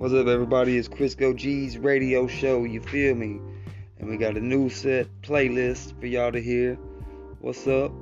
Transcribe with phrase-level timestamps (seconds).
[0.00, 0.78] What's up, everybody?
[0.78, 2.64] It's Crisco G's radio show.
[2.64, 3.38] You feel me?
[3.98, 6.76] And we got a new set playlist for y'all to hear.
[7.40, 7.92] What's up?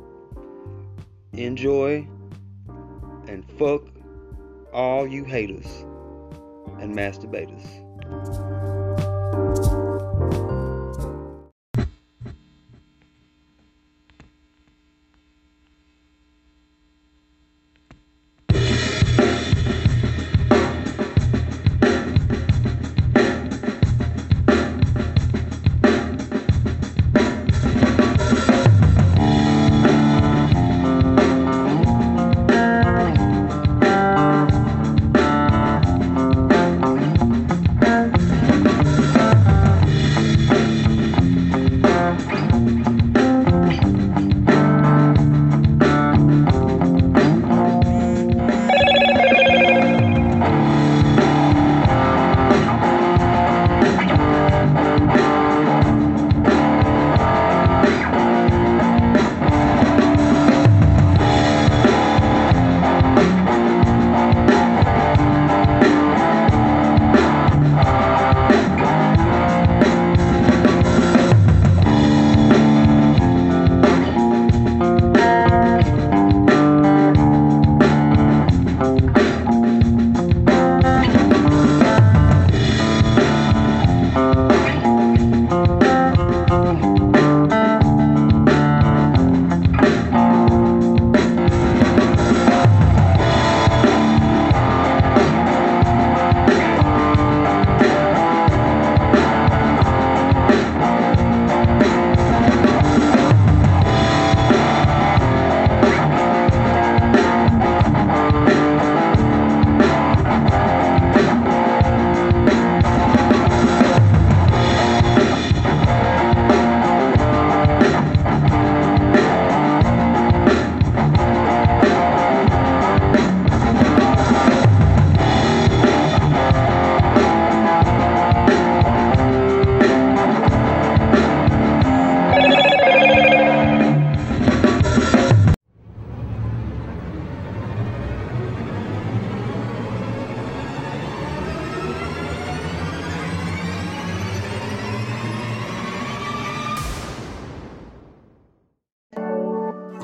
[1.33, 2.07] Enjoy
[3.27, 3.83] and fuck
[4.73, 5.67] all you haters
[6.79, 7.67] and masturbators.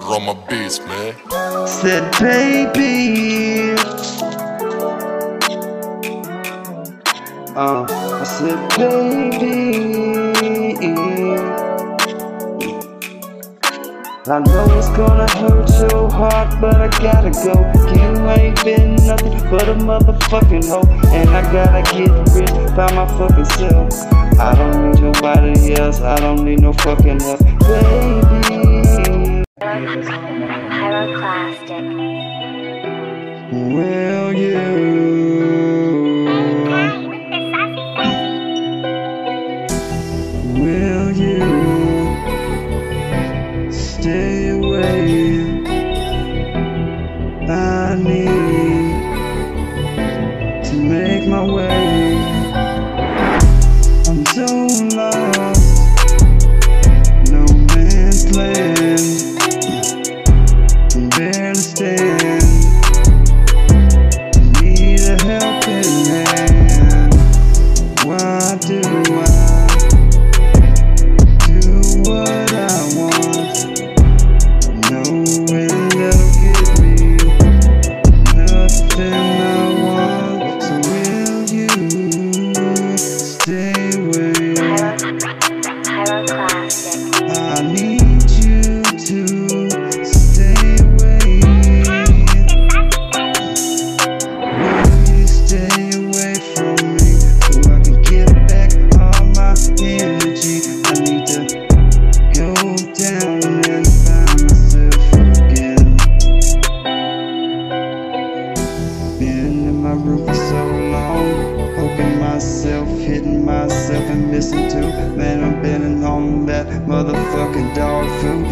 [0.06, 1.14] Roma Beats, man.
[1.66, 3.72] Said, baby.
[7.56, 9.94] Uh, I said, baby.
[14.26, 17.54] I know it's gonna hurt your hard, but I gotta go.
[17.94, 20.86] You ain't been nothing but a motherfucking hoe.
[21.14, 23.94] And I gotta get rich by my fucking self.
[24.38, 27.40] I don't need nobody else, I don't need no fucking help.
[27.40, 28.63] Baby.
[29.74, 31.82] Pyroclastic.
[33.50, 34.70] Will you?
[40.62, 41.42] Will you
[43.72, 45.64] stay away?
[47.48, 49.24] I need
[50.66, 52.03] to make my way.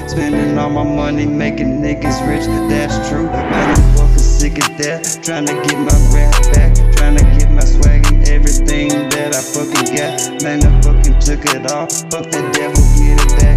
[0.09, 3.29] Spending all my money making niggas rich, that's true.
[3.29, 5.21] I'm fucking sick of that.
[5.23, 9.41] Trying to get my rap back, trying to get my swag and everything that I
[9.41, 10.43] fucking got.
[10.43, 11.87] Man, I fucking took it all.
[11.87, 13.52] Fuck the devil, get it back.